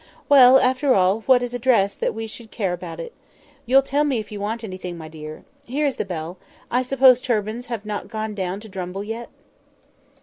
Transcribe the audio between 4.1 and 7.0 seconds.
if you want anything, my dear. Here is the bell. I